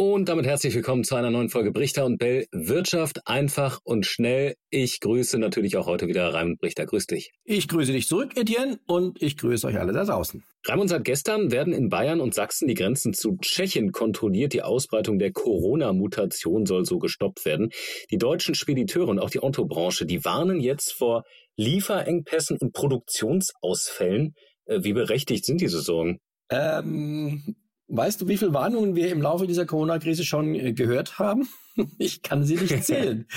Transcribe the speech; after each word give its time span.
Und 0.00 0.28
damit 0.28 0.46
herzlich 0.46 0.76
willkommen 0.76 1.02
zu 1.02 1.16
einer 1.16 1.32
neuen 1.32 1.48
Folge 1.48 1.72
Brichter 1.72 2.06
und 2.06 2.18
Bell. 2.18 2.46
Wirtschaft 2.52 3.26
einfach 3.26 3.80
und 3.82 4.06
schnell. 4.06 4.54
Ich 4.70 5.00
grüße 5.00 5.40
natürlich 5.40 5.76
auch 5.76 5.88
heute 5.88 6.06
wieder 6.06 6.32
Raimund 6.32 6.60
Brichter. 6.60 6.86
Grüß 6.86 7.08
dich. 7.08 7.32
Ich 7.42 7.66
grüße 7.66 7.90
dich 7.90 8.06
zurück, 8.06 8.36
Etienne, 8.36 8.78
und 8.86 9.20
ich 9.20 9.36
grüße 9.36 9.66
euch 9.66 9.76
alle 9.76 9.92
da 9.92 10.04
draußen. 10.04 10.44
Raimund, 10.66 10.90
seit 10.90 11.02
gestern 11.02 11.50
werden 11.50 11.72
in 11.72 11.88
Bayern 11.88 12.20
und 12.20 12.32
Sachsen 12.32 12.68
die 12.68 12.74
Grenzen 12.74 13.12
zu 13.12 13.38
Tschechien 13.40 13.90
kontrolliert. 13.90 14.52
Die 14.52 14.62
Ausbreitung 14.62 15.18
der 15.18 15.32
Corona-Mutation 15.32 16.64
soll 16.64 16.84
so 16.84 17.00
gestoppt 17.00 17.44
werden. 17.44 17.70
Die 18.12 18.18
deutschen 18.18 18.54
Spediteure 18.54 19.08
und 19.08 19.18
auch 19.18 19.30
die 19.30 19.40
Autobranche, 19.40 20.06
die 20.06 20.24
warnen 20.24 20.60
jetzt 20.60 20.92
vor 20.92 21.24
Lieferengpässen 21.56 22.56
und 22.60 22.72
Produktionsausfällen. 22.72 24.36
Äh, 24.66 24.84
wie 24.84 24.92
berechtigt 24.92 25.44
sind 25.44 25.60
diese 25.60 25.80
Sorgen? 25.80 26.20
Ähm, 26.50 27.56
Weißt 27.88 28.20
du, 28.20 28.28
wie 28.28 28.36
viele 28.36 28.52
Warnungen 28.52 28.94
wir 28.94 29.10
im 29.10 29.22
Laufe 29.22 29.46
dieser 29.46 29.66
Corona-Krise 29.66 30.24
schon 30.24 30.54
äh, 30.54 30.72
gehört 30.72 31.18
haben? 31.18 31.48
Ich 31.98 32.22
kann 32.22 32.42
sie 32.42 32.56
nicht 32.56 32.82
zählen. 32.82 33.28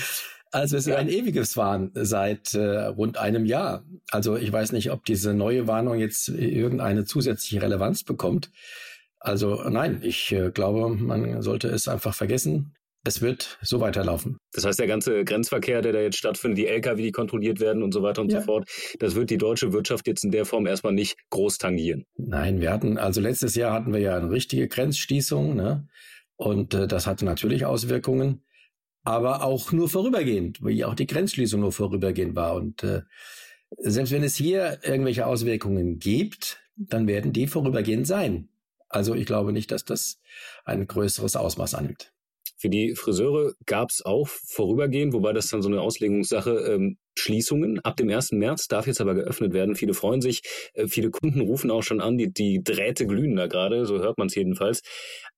Also 0.50 0.76
es 0.76 0.88
ist 0.88 0.94
ein 0.96 1.08
ewiges 1.08 1.56
Warn 1.56 1.92
seit 1.94 2.54
äh, 2.54 2.86
rund 2.86 3.16
einem 3.16 3.46
Jahr. 3.46 3.84
Also 4.10 4.36
ich 4.36 4.52
weiß 4.52 4.72
nicht, 4.72 4.90
ob 4.90 5.04
diese 5.04 5.32
neue 5.32 5.68
Warnung 5.68 5.96
jetzt 6.00 6.28
irgendeine 6.28 7.04
zusätzliche 7.04 7.62
Relevanz 7.62 8.02
bekommt. 8.02 8.50
Also 9.20 9.62
nein, 9.68 10.00
ich 10.02 10.32
äh, 10.32 10.50
glaube, 10.50 10.88
man 10.88 11.40
sollte 11.40 11.68
es 11.68 11.86
einfach 11.86 12.16
vergessen 12.16 12.74
es 13.04 13.20
wird 13.20 13.58
so 13.62 13.80
weiterlaufen. 13.80 14.38
Das 14.52 14.64
heißt, 14.64 14.78
der 14.78 14.86
ganze 14.86 15.24
Grenzverkehr, 15.24 15.82
der 15.82 15.92
da 15.92 16.00
jetzt 16.00 16.18
stattfindet, 16.18 16.58
die 16.58 16.66
Lkw, 16.66 17.02
die 17.02 17.12
kontrolliert 17.12 17.60
werden 17.60 17.82
und 17.82 17.92
so 17.92 18.02
weiter 18.02 18.22
und 18.22 18.30
ja. 18.30 18.40
so 18.40 18.46
fort, 18.46 18.68
das 18.98 19.14
wird 19.14 19.30
die 19.30 19.38
deutsche 19.38 19.72
Wirtschaft 19.72 20.06
jetzt 20.06 20.24
in 20.24 20.30
der 20.30 20.44
Form 20.44 20.66
erstmal 20.66 20.92
nicht 20.92 21.16
groß 21.30 21.58
tangieren. 21.58 22.04
Nein, 22.16 22.60
wir 22.60 22.72
hatten, 22.72 22.98
also 22.98 23.20
letztes 23.20 23.54
Jahr 23.54 23.72
hatten 23.72 23.92
wir 23.92 24.00
ja 24.00 24.16
eine 24.16 24.30
richtige 24.30 24.68
Grenzschließung, 24.68 25.56
ne? 25.56 25.88
Und 26.36 26.74
äh, 26.74 26.86
das 26.86 27.06
hatte 27.06 27.24
natürlich 27.24 27.66
Auswirkungen, 27.66 28.44
aber 29.04 29.44
auch 29.44 29.72
nur 29.72 29.88
vorübergehend, 29.88 30.60
wie 30.64 30.84
auch 30.84 30.94
die 30.94 31.06
Grenzschließung 31.06 31.60
nur 31.60 31.72
vorübergehend 31.72 32.36
war. 32.36 32.54
Und 32.54 32.82
äh, 32.84 33.02
selbst 33.78 34.12
wenn 34.12 34.22
es 34.22 34.36
hier 34.36 34.78
irgendwelche 34.82 35.26
Auswirkungen 35.26 35.98
gibt, 35.98 36.60
dann 36.76 37.06
werden 37.06 37.32
die 37.32 37.46
vorübergehend 37.46 38.06
sein. 38.06 38.48
Also 38.88 39.14
ich 39.14 39.26
glaube 39.26 39.52
nicht, 39.52 39.70
dass 39.70 39.84
das 39.84 40.20
ein 40.64 40.86
größeres 40.86 41.36
Ausmaß 41.36 41.74
annimmt. 41.74 42.12
Für 42.62 42.68
die 42.68 42.94
Friseure 42.94 43.54
gab 43.66 43.90
es 43.90 44.04
auch 44.04 44.28
vorübergehend, 44.28 45.12
wobei 45.14 45.32
das 45.32 45.48
dann 45.48 45.62
so 45.62 45.68
eine 45.68 45.80
Auslegungssache, 45.80 46.52
ähm, 46.72 46.96
Schließungen. 47.18 47.80
Ab 47.80 47.96
dem 47.96 48.08
1. 48.08 48.30
März 48.30 48.68
darf 48.68 48.86
jetzt 48.86 49.00
aber 49.00 49.16
geöffnet 49.16 49.52
werden. 49.52 49.74
Viele 49.74 49.94
freuen 49.94 50.20
sich. 50.20 50.42
Äh, 50.74 50.86
viele 50.86 51.10
Kunden 51.10 51.40
rufen 51.40 51.72
auch 51.72 51.82
schon 51.82 52.00
an. 52.00 52.16
Die, 52.16 52.32
die 52.32 52.62
Drähte 52.62 53.08
glühen 53.08 53.34
da 53.34 53.48
gerade, 53.48 53.84
so 53.84 53.98
hört 53.98 54.16
man 54.16 54.28
es 54.28 54.36
jedenfalls. 54.36 54.82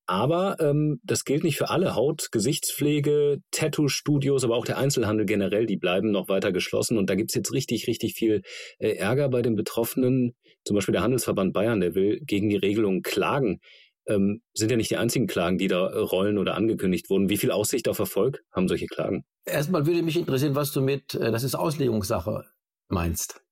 Aber 0.05 0.57
ähm, 0.59 0.99
das 1.03 1.25
gilt 1.25 1.43
nicht 1.43 1.57
für 1.57 1.71
alle. 1.71 1.95
Haut, 1.95 2.27
Gesichtspflege, 2.31 3.39
Tattoo-Studios, 3.49 4.43
aber 4.43 4.55
auch 4.55 4.65
der 4.65 4.77
Einzelhandel 4.77 5.25
generell, 5.25 5.65
die 5.65 5.77
bleiben 5.77 6.11
noch 6.11 6.29
weiter 6.29 6.51
geschlossen. 6.51 6.99
Und 6.99 7.09
da 7.09 7.15
gibt's 7.15 7.33
jetzt 7.33 7.53
richtig, 7.53 7.87
richtig 7.87 8.13
viel 8.13 8.43
äh, 8.77 8.89
Ärger 8.97 9.29
bei 9.29 9.41
den 9.41 9.55
Betroffenen. 9.55 10.35
Zum 10.63 10.75
Beispiel 10.75 10.93
der 10.93 11.01
Handelsverband 11.01 11.53
Bayern, 11.53 11.79
der 11.79 11.95
will 11.95 12.19
gegen 12.23 12.49
die 12.49 12.57
Regelung 12.57 13.01
klagen 13.01 13.61
ähm, 14.07 14.41
sind 14.53 14.71
ja 14.71 14.77
nicht 14.77 14.91
die 14.91 14.97
einzigen 14.97 15.27
Klagen, 15.27 15.57
die 15.57 15.67
da 15.67 15.87
äh, 15.87 15.97
rollen 15.97 16.37
oder 16.37 16.55
angekündigt 16.55 17.09
wurden. 17.09 17.29
Wie 17.29 17.37
viel 17.37 17.51
Aussicht 17.51 17.87
auf 17.87 17.99
Erfolg 17.99 18.43
haben 18.51 18.67
solche 18.67 18.87
Klagen? 18.87 19.23
Erstmal 19.45 19.85
würde 19.85 20.03
mich 20.03 20.17
interessieren, 20.17 20.55
was 20.55 20.71
du 20.71 20.81
mit, 20.81 21.15
äh, 21.15 21.31
das 21.31 21.43
ist 21.43 21.55
Auslegungssache, 21.55 22.45
meinst. 22.89 23.44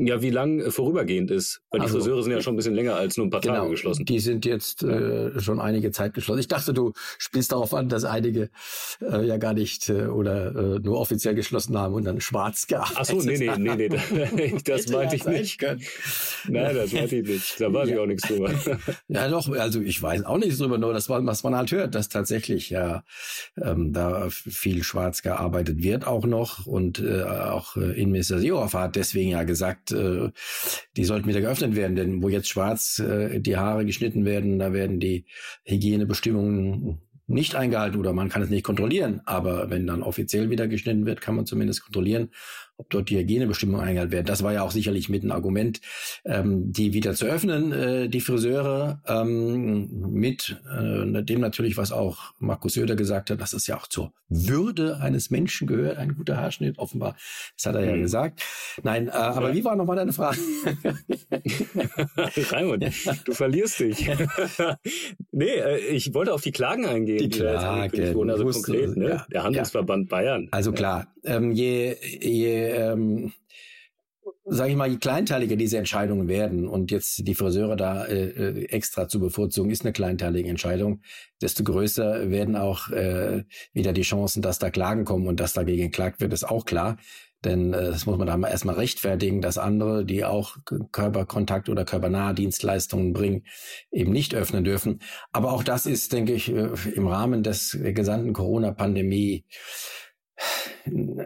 Ja, 0.00 0.22
wie 0.22 0.30
lang 0.30 0.60
äh, 0.60 0.70
vorübergehend 0.70 1.30
ist. 1.30 1.60
Weil 1.70 1.80
also, 1.80 1.94
die 1.94 2.04
Friseure 2.04 2.22
sind 2.22 2.32
ja 2.32 2.40
schon 2.40 2.54
ein 2.54 2.56
bisschen 2.56 2.74
länger 2.74 2.94
als 2.94 3.16
nur 3.16 3.26
ein 3.26 3.30
paar 3.30 3.40
genau, 3.40 3.56
Tage 3.56 3.70
geschlossen. 3.70 4.04
Die 4.04 4.20
sind 4.20 4.46
jetzt 4.46 4.84
äh, 4.84 5.40
schon 5.40 5.60
einige 5.60 5.90
Zeit 5.90 6.14
geschlossen. 6.14 6.38
Ich 6.38 6.46
dachte, 6.48 6.72
du 6.72 6.92
spielst 7.18 7.50
darauf 7.50 7.74
an, 7.74 7.88
dass 7.88 8.04
einige 8.04 8.50
äh, 9.00 9.26
ja 9.26 9.38
gar 9.38 9.54
nicht 9.54 9.88
äh, 9.88 10.06
oder 10.06 10.54
äh, 10.54 10.78
nur 10.78 11.00
offiziell 11.00 11.34
geschlossen 11.34 11.76
haben 11.76 11.94
und 11.94 12.04
dann 12.04 12.20
schwarz 12.20 12.68
gearbeitet 12.68 12.96
Ach 12.96 13.04
so, 13.04 13.20
nee, 13.20 13.38
nee, 13.38 13.56
nee, 13.58 13.88
nee. 13.88 14.58
Das, 14.64 14.84
das 14.84 14.92
meinte 14.92 15.16
ich 15.16 15.24
nicht. 15.24 15.60
Nein, 15.62 16.76
das 16.76 16.92
meinte 16.92 17.16
ich 17.16 17.28
nicht. 17.28 17.60
Da 17.60 17.72
weiß 17.72 17.88
ja. 17.88 17.94
ich 17.94 18.00
auch 18.00 18.06
nichts 18.06 18.28
drüber. 18.28 18.50
Ja, 19.08 19.28
doch, 19.28 19.48
also 19.48 19.80
ich 19.80 20.00
weiß 20.00 20.24
auch 20.24 20.38
nichts 20.38 20.58
drüber, 20.58 20.78
nur 20.78 20.92
das, 20.92 21.08
was 21.08 21.42
man 21.42 21.56
halt 21.56 21.72
hört, 21.72 21.94
dass 21.94 22.08
tatsächlich 22.08 22.70
ja 22.70 23.04
ähm, 23.56 23.92
da 23.92 24.28
viel 24.30 24.82
schwarz 24.82 25.22
gearbeitet 25.22 25.82
wird 25.82 26.06
auch 26.06 26.26
noch 26.26 26.66
und 26.66 27.00
äh, 27.00 27.22
auch 27.22 27.76
äh, 27.76 27.98
Innenminister 27.98 28.38
Seehofer 28.38 28.80
hat 28.80 28.96
deswegen 28.96 29.30
ja 29.30 29.44
gesagt, 29.44 29.87
äh, 29.90 30.30
die 30.96 31.04
sollten 31.04 31.28
wieder 31.28 31.40
geöffnet 31.40 31.76
werden, 31.76 31.96
denn 31.96 32.22
wo 32.22 32.28
jetzt 32.28 32.48
schwarz 32.48 32.98
äh, 32.98 33.40
die 33.40 33.56
Haare 33.56 33.84
geschnitten 33.84 34.24
werden, 34.24 34.58
da 34.58 34.72
werden 34.72 35.00
die 35.00 35.26
Hygienebestimmungen 35.64 36.98
nicht 37.26 37.54
eingehalten 37.54 37.98
oder 37.98 38.12
man 38.12 38.30
kann 38.30 38.42
es 38.42 38.50
nicht 38.50 38.64
kontrollieren. 38.64 39.20
Aber 39.26 39.70
wenn 39.70 39.86
dann 39.86 40.02
offiziell 40.02 40.50
wieder 40.50 40.66
geschnitten 40.66 41.06
wird, 41.06 41.20
kann 41.20 41.36
man 41.36 41.46
zumindest 41.46 41.82
kontrollieren, 41.82 42.30
ob 42.78 42.90
dort 42.90 43.10
die 43.10 43.18
Hygienebestimmungen 43.18 43.84
eingehalten 43.84 44.12
werden. 44.12 44.26
Das 44.26 44.44
war 44.44 44.52
ja 44.52 44.62
auch 44.62 44.70
sicherlich 44.70 45.08
mit 45.08 45.24
ein 45.24 45.32
Argument, 45.32 45.80
ähm, 46.24 46.72
die 46.72 46.92
wieder 46.92 47.14
zu 47.14 47.26
öffnen, 47.26 47.72
äh, 47.72 48.08
die 48.08 48.20
Friseure, 48.20 49.02
ähm, 49.06 50.10
mit 50.10 50.56
äh, 50.70 51.22
dem 51.24 51.40
natürlich, 51.40 51.76
was 51.76 51.90
auch 51.90 52.34
Markus 52.38 52.74
Söder 52.74 52.94
gesagt 52.94 53.30
hat, 53.30 53.40
dass 53.40 53.52
es 53.52 53.66
ja 53.66 53.76
auch 53.76 53.88
zur 53.88 54.12
Würde 54.28 54.98
eines 55.00 55.30
Menschen 55.30 55.66
gehört, 55.66 55.98
ein 55.98 56.14
guter 56.14 56.36
Haarschnitt, 56.36 56.78
offenbar. 56.78 57.16
Das 57.56 57.66
hat 57.66 57.74
er 57.74 57.84
ja 57.84 57.96
mhm. 57.96 58.02
gesagt. 58.02 58.42
Nein, 58.84 59.08
äh, 59.08 59.10
aber 59.10 59.52
wie 59.54 59.64
war 59.64 59.74
nochmal 59.74 59.96
deine 59.96 60.12
Frage? 60.12 60.38
Raimund, 62.52 62.84
du 63.24 63.32
verlierst 63.32 63.80
dich. 63.80 64.08
nee, 65.32 65.46
äh, 65.46 65.78
ich 65.88 66.14
wollte 66.14 66.32
auf 66.32 66.42
die 66.42 66.52
Klagen 66.52 66.86
eingehen. 66.86 67.18
Die, 67.18 67.28
die 67.28 67.38
Klagen. 67.38 68.14
Wurden, 68.14 68.30
also 68.30 68.44
konkret, 68.44 68.96
ne? 68.96 69.08
Ja, 69.08 69.26
der 69.32 69.42
Handelsverband 69.42 70.10
ja. 70.10 70.16
Bayern. 70.16 70.48
Also 70.52 70.70
klar, 70.70 71.08
ähm, 71.24 71.50
je, 71.50 71.96
je 72.20 72.67
ähm, 72.68 73.32
sage 74.44 74.70
ich 74.70 74.76
mal, 74.76 74.88
je 74.88 74.98
kleinteiliger 74.98 75.56
diese 75.56 75.78
Entscheidungen 75.78 76.28
werden 76.28 76.66
und 76.68 76.90
jetzt 76.90 77.26
die 77.26 77.34
Friseure 77.34 77.76
da 77.76 78.04
äh, 78.04 78.28
äh, 78.28 78.64
extra 78.66 79.08
zu 79.08 79.20
bevorzugen, 79.20 79.70
ist 79.70 79.82
eine 79.82 79.92
kleinteilige 79.92 80.48
Entscheidung, 80.48 81.02
desto 81.40 81.64
größer 81.64 82.30
werden 82.30 82.56
auch 82.56 82.90
äh, 82.90 83.44
wieder 83.72 83.92
die 83.92 84.02
Chancen, 84.02 84.42
dass 84.42 84.58
da 84.58 84.70
Klagen 84.70 85.04
kommen 85.04 85.26
und 85.26 85.40
dass 85.40 85.52
dagegen 85.52 85.84
geklagt 85.84 86.20
wird, 86.20 86.32
ist 86.32 86.48
auch 86.48 86.64
klar. 86.64 86.96
Denn 87.44 87.72
äh, 87.72 87.84
das 87.84 88.06
muss 88.06 88.18
man 88.18 88.26
da 88.26 88.48
erstmal 88.48 88.74
rechtfertigen, 88.74 89.40
dass 89.40 89.58
andere, 89.58 90.04
die 90.04 90.24
auch 90.24 90.56
Körperkontakt 90.92 91.68
oder 91.68 91.84
körpernahe 91.84 92.34
Dienstleistungen 92.34 93.12
bringen, 93.12 93.44
eben 93.92 94.12
nicht 94.12 94.34
öffnen 94.34 94.64
dürfen. 94.64 95.00
Aber 95.30 95.52
auch 95.52 95.62
das 95.62 95.86
ist, 95.86 96.12
denke 96.12 96.32
ich, 96.32 96.50
äh, 96.50 96.70
im 96.94 97.06
Rahmen 97.06 97.42
des 97.42 97.78
gesamten 97.80 98.32
Corona-Pandemie 98.32 99.44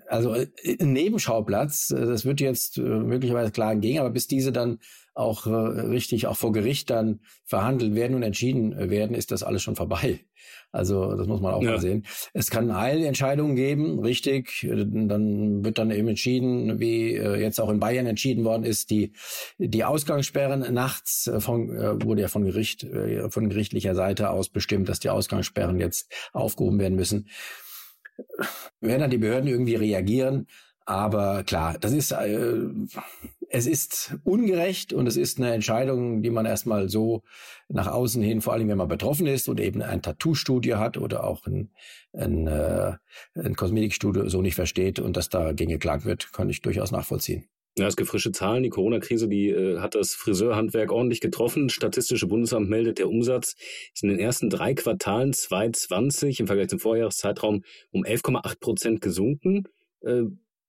also 0.08 0.34
äh, 0.34 0.46
ein 0.80 0.92
Nebenschauplatz, 0.92 1.90
äh, 1.90 2.06
das 2.06 2.24
wird 2.24 2.40
jetzt 2.40 2.78
äh, 2.78 2.82
möglicherweise 2.82 3.50
klar 3.50 3.76
gehen, 3.76 3.98
aber 3.98 4.10
bis 4.10 4.26
diese 4.26 4.52
dann 4.52 4.78
auch 5.14 5.44
richtig 5.44 6.26
auch 6.26 6.36
vor 6.36 6.52
Gericht 6.52 6.88
dann 6.88 7.20
verhandelt 7.44 7.94
werden 7.94 8.16
und 8.16 8.22
entschieden 8.22 8.88
werden, 8.88 9.14
ist 9.14 9.30
das 9.30 9.42
alles 9.42 9.62
schon 9.62 9.76
vorbei. 9.76 10.20
Also 10.70 11.14
das 11.16 11.26
muss 11.26 11.42
man 11.42 11.52
auch 11.52 11.62
ja. 11.62 11.72
mal 11.72 11.80
sehen. 11.82 12.06
Es 12.32 12.48
kann 12.48 12.70
Eilentscheidungen 12.70 13.54
geben, 13.54 13.98
richtig. 13.98 14.66
Dann 14.66 15.62
wird 15.66 15.76
dann 15.76 15.90
eben 15.90 16.08
entschieden, 16.08 16.80
wie 16.80 17.12
jetzt 17.14 17.60
auch 17.60 17.68
in 17.68 17.78
Bayern 17.78 18.06
entschieden 18.06 18.46
worden 18.46 18.64
ist, 18.64 18.88
die 18.88 19.12
die 19.58 19.84
Ausgangssperren 19.84 20.72
nachts 20.72 21.30
von, 21.40 21.68
wurde 22.02 22.22
ja 22.22 22.28
von 22.28 22.46
Gericht 22.46 22.86
von 23.28 23.50
gerichtlicher 23.50 23.94
Seite 23.94 24.30
aus 24.30 24.48
bestimmt, 24.48 24.88
dass 24.88 24.98
die 24.98 25.10
Ausgangssperren 25.10 25.78
jetzt 25.78 26.10
aufgehoben 26.32 26.78
werden 26.78 26.96
müssen 26.96 27.28
werden 28.80 29.00
dann 29.00 29.10
die 29.10 29.18
Behörden 29.18 29.48
irgendwie 29.48 29.76
reagieren. 29.76 30.46
Aber 30.84 31.44
klar, 31.44 31.78
das 31.78 31.92
ist, 31.92 32.10
äh, 32.12 32.58
es 33.48 33.66
ist 33.66 34.16
ungerecht 34.24 34.92
und 34.92 35.06
es 35.06 35.16
ist 35.16 35.38
eine 35.38 35.52
Entscheidung, 35.52 36.22
die 36.22 36.30
man 36.30 36.44
erstmal 36.44 36.88
so 36.88 37.22
nach 37.68 37.86
außen 37.86 38.22
hin, 38.22 38.40
vor 38.40 38.52
allem 38.52 38.68
wenn 38.68 38.78
man 38.78 38.88
betroffen 38.88 39.26
ist 39.26 39.48
und 39.48 39.60
eben 39.60 39.82
ein 39.82 40.02
Tattoo-Studio 40.02 40.78
hat 40.78 40.96
oder 40.96 41.24
auch 41.24 41.46
ein, 41.46 41.70
ein, 42.12 42.46
äh, 42.48 42.94
ein 43.34 43.54
Kosmetikstudio 43.54 44.28
so 44.28 44.42
nicht 44.42 44.56
versteht 44.56 44.98
und 44.98 45.16
dass 45.16 45.28
dagegen 45.28 45.70
geklagt 45.70 46.04
wird, 46.04 46.32
kann 46.32 46.50
ich 46.50 46.62
durchaus 46.62 46.90
nachvollziehen. 46.90 47.46
Ja, 47.78 47.86
es 47.86 47.96
gibt 47.96 48.10
frische 48.10 48.32
Zahlen. 48.32 48.62
Die 48.62 48.68
Corona-Krise, 48.68 49.28
die 49.28 49.48
äh, 49.48 49.78
hat 49.78 49.94
das 49.94 50.14
Friseurhandwerk 50.14 50.92
ordentlich 50.92 51.20
getroffen. 51.20 51.70
Statistische 51.70 52.26
Bundesamt 52.26 52.68
meldet, 52.68 52.98
der 52.98 53.08
Umsatz 53.08 53.54
ist 53.94 54.02
in 54.02 54.10
den 54.10 54.18
ersten 54.18 54.50
drei 54.50 54.74
Quartalen 54.74 55.32
2020 55.32 56.40
im 56.40 56.46
Vergleich 56.46 56.68
zum 56.68 56.80
Vorjahreszeitraum 56.80 57.62
um 57.90 58.04
11,8 58.04 58.60
Prozent 58.60 59.00
gesunken. 59.00 59.64
Äh, 60.02 60.24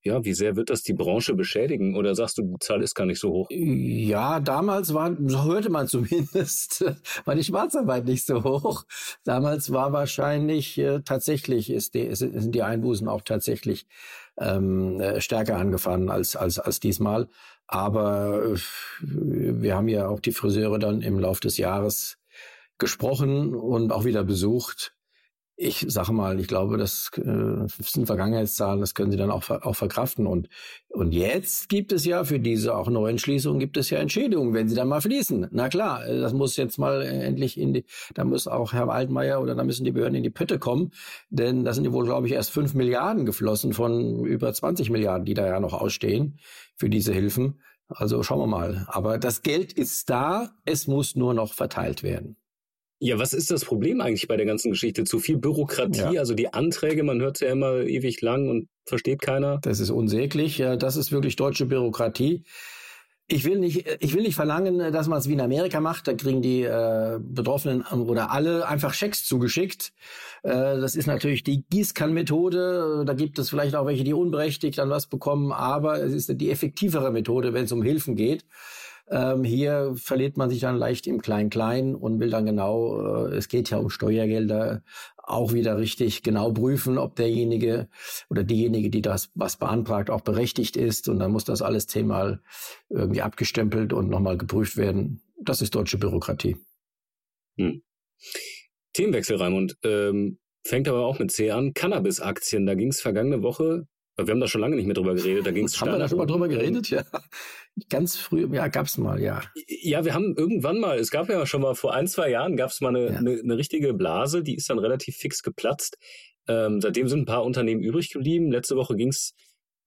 ja, 0.06 0.24
wie 0.26 0.34
sehr 0.34 0.58
wird 0.58 0.70
das 0.70 0.84
die 0.84 0.94
Branche 0.94 1.34
beschädigen? 1.34 1.96
Oder 1.96 2.14
sagst 2.14 2.38
du, 2.38 2.44
die 2.44 2.60
Zahl 2.60 2.82
ist 2.82 2.94
gar 2.94 3.06
nicht 3.06 3.20
so 3.20 3.32
hoch? 3.32 3.48
Ja, 3.50 4.42
damals 4.42 4.94
war, 4.94 5.16
so 5.28 5.44
hörte 5.46 5.70
man 5.70 5.88
zumindest, 5.90 6.86
war 7.24 7.36
die 7.36 7.44
Schwarzarbeit 7.44 8.06
nicht 8.06 8.26
so 8.26 8.44
hoch. 8.44 8.84
Damals 9.24 9.72
war 9.72 9.94
wahrscheinlich 9.94 10.78
äh, 10.78 11.02
tatsächlich, 11.04 11.70
ist 11.70 11.96
die, 11.96 12.14
sind 12.16 12.54
die 12.54 12.64
Einbußen 12.64 13.08
auch 13.08 13.22
tatsächlich 13.22 13.86
ähm, 14.40 15.00
äh, 15.00 15.22
stärker 15.22 15.58
angefahren 15.58 16.10
als, 16.10 16.36
als, 16.36 16.60
als 16.60 16.80
diesmal. 16.80 17.28
Aber 17.68 18.44
äh, 18.44 18.58
wir 19.02 19.76
haben 19.76 19.88
ja 19.88 20.08
auch 20.08 20.20
die 20.20 20.34
Friseure 20.34 20.80
dann 20.80 21.02
im 21.02 21.20
Laufe 21.20 21.42
des 21.42 21.58
Jahres 21.58 22.18
gesprochen 22.78 23.56
und 23.56 23.92
auch 23.92 24.06
wieder 24.06 24.24
besucht 24.24 24.96
ich 25.56 25.86
sage 25.88 26.14
mal, 26.14 26.40
ich 26.40 26.48
glaube, 26.48 26.78
das 26.78 27.12
äh, 27.16 27.68
sind 27.68 28.08
Vergangenheitszahlen, 28.08 28.80
das 28.80 28.96
können 28.96 29.12
Sie 29.12 29.18
dann 29.18 29.30
auch, 29.30 29.50
auch 29.50 29.76
verkraften. 29.76 30.26
Und, 30.26 30.50
und 30.90 31.12
jetzt 31.12 31.70
gibt 31.70 31.92
es 31.92 32.06
ja 32.06 32.24
für 32.24 32.40
diese 32.40 32.76
auch 32.76 32.90
neuen 32.90 33.20
Schließungen 33.20 33.60
gibt 33.60 33.78
es 33.78 33.90
ja 33.92 34.00
Entschädigungen, 34.00 34.54
wenn 34.54 34.68
sie 34.68 34.76
dann 34.76 34.88
mal 34.88 35.02
fließen. 35.02 35.50
Na 35.52 35.70
klar, 35.70 36.06
äh, 36.08 36.20
das 36.20 36.34
muss 36.34 36.58
jetzt 36.58 36.80
mal 36.80 37.04
endlich 37.04 37.60
in 37.60 37.74
die, 37.74 37.86
da 38.16 38.24
muss 38.24 38.48
auch 38.48 38.74
Herr 38.74 38.88
Waldmeier 38.88 39.42
oder 39.42 39.54
da 39.54 39.64
müssen 39.64 39.86
die 39.86 39.92
Behörden 39.92 40.16
in 40.16 40.24
die 40.24 40.32
Pötte 40.32 40.58
kommen, 40.58 40.92
denn 41.30 41.64
da 41.64 41.74
sind 41.74 41.86
ja 41.86 41.92
wohl, 41.92 42.06
glaube 42.06 42.28
ich, 42.28 42.34
erst 42.34 42.50
fünf 42.50 42.74
Milliarden 42.74 43.26
geflossen 43.26 43.74
von 43.74 44.26
über 44.26 44.52
20 44.52 44.90
Milliarden, 44.90 45.26
die 45.26 45.36
da 45.36 45.46
ja 45.46 45.60
noch 45.60 45.74
ausstehen 45.74 46.40
für 46.76 46.90
diese 46.90 47.14
Hilfen. 47.14 47.62
Also 47.90 48.24
schauen 48.24 48.40
wir 48.40 48.48
mal. 48.48 48.86
Aber 48.88 49.20
das 49.20 49.44
Geld 49.44 49.72
ist 49.74 50.10
da, 50.10 50.50
es 50.66 50.88
muss 50.88 51.16
nur 51.16 51.36
noch 51.36 51.54
verteilt 51.54 52.02
werden. 52.02 52.38
Ja, 53.04 53.20
was 53.20 53.34
ist 53.34 53.52
das 53.52 53.66
Problem 53.66 54.00
eigentlich 54.00 54.30
bei 54.30 54.38
der 54.38 54.46
ganzen 54.46 54.72
Geschichte? 54.72 55.04
Zu 55.04 55.20
viel 55.20 55.36
Bürokratie, 55.36 56.14
ja. 56.14 56.20
also 56.22 56.34
die 56.34 56.54
Anträge, 56.54 57.04
man 57.04 57.20
hört 57.20 57.42
ja 57.42 57.50
immer 57.50 57.82
ewig 57.82 58.22
lang 58.22 58.48
und 58.48 58.70
versteht 58.86 59.22
keiner. 59.22 59.60
Das 59.62 59.82
ist 59.82 59.90
unsäglich. 59.90 60.58
Ja, 60.58 60.78
das 60.78 60.96
ist 60.96 61.12
wirklich 61.12 61.36
deutsche 61.36 61.66
Bürokratie. 61.66 62.46
Ich 63.28 63.44
will 63.44 63.60
nicht, 63.60 63.86
ich 64.00 64.14
will 64.14 64.22
nicht 64.22 64.36
verlangen, 64.36 64.94
dass 64.94 65.10
man 65.10 65.20
es 65.20 65.28
wie 65.28 65.34
in 65.34 65.42
Amerika 65.42 65.82
macht. 65.82 66.08
Da 66.08 66.14
kriegen 66.14 66.42
die 66.42 66.62
äh, 66.64 67.20
Betroffenen 67.22 67.82
oder 67.82 68.32
alle 68.32 68.70
einfach 68.70 68.94
Schecks 68.94 69.26
zugeschickt. 69.26 69.92
Äh, 70.44 70.80
das 70.80 70.96
ist 70.96 71.08
natürlich 71.08 71.44
die 71.44 71.66
Gießkannenmethode. 71.70 73.04
Da 73.06 73.14
gibt 73.16 73.38
es 73.38 73.50
vielleicht 73.50 73.76
auch 73.76 73.86
welche, 73.86 74.06
die 74.06 74.14
unberechtigt 74.14 74.78
dann 74.78 74.90
was 74.90 75.08
bekommen, 75.08 75.52
aber 75.52 76.02
es 76.02 76.14
ist 76.14 76.40
die 76.40 76.50
effektivere 76.50 77.12
Methode, 77.12 77.54
wenn 77.54 77.66
es 77.66 77.72
um 77.74 77.84
Hilfen 77.84 78.16
geht. 78.16 78.46
Ähm, 79.10 79.44
hier 79.44 79.94
verliert 79.96 80.38
man 80.38 80.50
sich 80.50 80.62
dann 80.62 80.78
leicht 80.78 81.08
im 81.08 81.22
Klein-Klein 81.22 81.94
und 81.94 82.20
will 82.20 82.30
dann 82.30 82.46
genau, 82.46 83.28
äh, 83.28 83.36
es 83.36 83.50
geht 83.50 83.70
ja 83.70 83.78
um 83.78 83.90
Steuergelder, 83.90 84.82
auch 85.18 85.54
wieder 85.54 85.78
richtig 85.78 86.24
genau 86.24 86.52
prüfen, 86.52 86.98
ob 86.98 87.16
derjenige 87.16 87.88
oder 88.30 88.44
diejenige, 88.44 88.90
die 88.90 89.02
das 89.02 89.32
was 89.36 89.58
beantragt, 89.58 90.10
auch 90.10 90.22
berechtigt 90.22 90.78
ist. 90.78 91.08
Und 91.10 91.20
dann 91.20 91.32
muss 91.32 91.46
das 91.46 91.62
alles 91.62 91.88
zehnmal 91.88 92.42
irgendwie 92.90 93.22
abgestempelt 93.22 93.94
und 93.94 94.10
nochmal 94.10 94.38
geprüft 94.38 94.78
werden. 94.78 95.22
Das 95.42 95.62
ist 95.62 95.76
deutsche 95.76 95.98
Bürokratie. 95.98 96.58
Hm. 97.58 97.84
Themenwechsel, 98.94 99.38
Raimund. 99.38 99.78
Ähm, 99.84 100.40
fängt 100.66 100.88
aber 100.88 101.06
auch 101.06 101.20
mit 101.20 101.32
C 101.32 101.52
an. 101.52 101.74
Cannabis-Aktien. 101.74 102.66
Da 102.66 102.76
ging 102.76 102.90
es 102.90 103.02
vergangene 103.02 103.42
Woche 103.42 103.88
wir 104.18 104.32
haben 104.32 104.40
da 104.40 104.48
schon 104.48 104.62
lange 104.62 104.76
nicht 104.76 104.86
mehr 104.86 104.94
drüber 104.94 105.16
geredet. 105.16 105.46
Da 105.46 105.52
ging 105.52 105.66
es 105.66 105.80
Haben 105.82 105.92
wir 105.92 106.00
da 106.00 106.08
schon 106.08 106.20
mal 106.20 106.26
drüber 106.26 106.48
geredet? 106.48 106.90
Ja. 106.90 107.04
Ganz 107.90 108.16
früh, 108.16 108.48
ja, 108.54 108.68
gab's 108.68 108.98
mal, 108.98 109.20
ja. 109.20 109.42
Ja, 109.68 110.06
wir 110.06 110.14
haben 110.14 110.36
irgendwann 110.38 110.80
mal, 110.80 111.00
es 111.00 111.10
gab 111.10 111.30
ja 111.30 111.46
schon 111.48 111.62
mal 111.62 111.74
vor 111.74 111.94
ein, 111.94 112.08
zwei 112.08 112.30
Jahren, 112.30 112.56
gab's 112.56 112.82
mal 112.82 112.90
eine, 112.90 113.12
ja. 113.12 113.18
eine, 113.18 113.40
eine 113.40 113.58
richtige 113.58 113.94
Blase, 113.94 114.44
die 114.44 114.56
ist 114.56 114.70
dann 114.70 114.78
relativ 114.78 115.16
fix 115.18 115.42
geplatzt. 115.42 115.98
Ähm, 116.48 116.82
seitdem 116.82 117.08
sind 117.08 117.22
ein 117.22 117.26
paar 117.26 117.44
Unternehmen 117.44 117.82
übrig 117.82 118.12
geblieben. 118.12 118.52
Letzte 118.52 118.76
Woche 118.76 118.96
ging's 118.96 119.34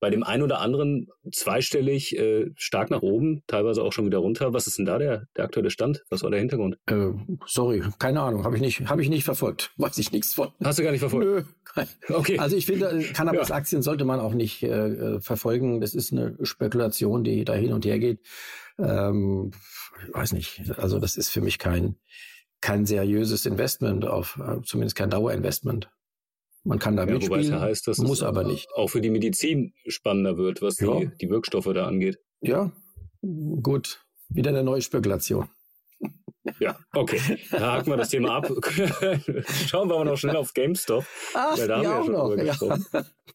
bei 0.01 0.11
dem 0.11 0.23
einen 0.23 0.43
oder 0.43 0.61
anderen 0.61 1.09
zweistellig 1.33 2.17
äh, 2.17 2.51
stark 2.57 2.91
nach 2.91 3.03
oben, 3.03 3.43
teilweise 3.47 3.83
auch 3.83 3.93
schon 3.93 4.07
wieder 4.07 4.19
runter. 4.19 4.53
Was 4.53 4.67
ist 4.67 4.79
denn 4.79 4.85
da 4.85 4.99
der, 4.99 5.27
der 5.37 5.45
aktuelle 5.45 5.71
Stand? 5.71 6.05
Was 6.11 6.23
war 6.23 6.31
der 6.31 6.41
Hintergrund? 6.41 6.79
Äh, 6.87 7.11
sorry, 7.47 7.83
keine 7.99 8.21
Ahnung, 8.21 8.45
habe 8.45 8.57
ich 8.57 8.63
nicht, 8.63 8.89
habe 8.89 9.03
ich 9.03 9.09
nicht 9.09 9.25
verfolgt, 9.25 9.73
weiß 9.77 9.99
ich 9.99 10.13
nichts 10.13 10.35
von. 10.35 10.51
Hast 10.63 10.79
du 10.79 10.83
gar 10.83 10.91
nicht 10.91 11.01
verfolgt? 11.01 11.27
Nö. 11.27 11.43
Okay. 12.09 12.39
Also 12.39 12.57
ich 12.57 12.65
finde, 12.65 12.89
äh, 12.89 13.03
Cannabis-Aktien 13.03 13.81
ja. 13.81 13.83
sollte 13.83 14.07
man 14.07 14.19
auch 14.19 14.33
nicht 14.33 14.63
äh, 14.63 15.21
verfolgen. 15.21 15.83
Das 15.83 15.95
ist 15.95 16.11
eine 16.11 16.35
Spekulation, 16.43 17.23
die 17.23 17.45
da 17.45 17.53
hin 17.53 17.75
und 17.75 17.85
her 17.85 17.99
geht. 17.99 18.21
Ähm, 18.79 19.51
ich 20.07 20.15
weiß 20.15 20.33
nicht. 20.33 20.63
Also 20.79 20.99
das 20.99 21.19
ist 21.19 21.29
für 21.29 21.43
mich 21.43 21.59
kein 21.59 21.97
kein 22.61 22.87
seriöses 22.87 23.47
Investment, 23.47 24.07
auf 24.07 24.41
äh, 24.41 24.63
zumindest 24.63 24.97
kein 24.97 25.11
Dauerinvestment. 25.11 25.91
Man 26.67 26.81
kann 26.81 26.97
da 26.97 27.07
ja, 27.07 27.13
mitspielen, 27.13 27.45
ja 27.45 27.61
heißt, 27.61 27.87
dass 27.87 27.99
muss 27.99 28.25
aber 28.25 28.43
nicht. 28.43 28.69
Auch 28.75 28.89
für 28.89 29.01
die 29.01 29.11
Medizin 29.11 29.73
spannender 29.87 30.37
wird, 30.37 30.63
was 30.63 30.81
ja. 30.81 30.99
die, 30.99 31.11
die 31.21 31.31
Wirkstoffe 31.31 31.71
da 31.73 31.87
angeht. 31.87 32.19
Ja, 32.41 32.73
gut. 33.63 34.05
Wieder 34.29 34.51
eine 34.51 34.65
neue 34.65 34.83
Spekulation. 34.83 35.49
Ja, 36.61 36.79
okay. 36.93 37.39
Da 37.51 37.73
haken 37.73 37.91
wir 37.91 37.97
das 37.97 38.09
Thema 38.09 38.37
ab. 38.37 38.47
Schauen 39.67 39.89
wir 39.89 39.95
aber 39.95 40.05
noch 40.05 40.17
schnell 40.17 40.37
auf 40.37 40.55
GameStop. 40.55 41.05
Ach, 41.35 41.57
ja, 41.57 41.67
da 41.67 41.77
haben 41.77 41.83
wir 41.83 41.91
ja 41.91 42.05
schon 42.05 42.13
noch, 42.13 42.29
drüber 42.29 42.45
ja. 42.45 42.53
gesprochen. 42.53 42.87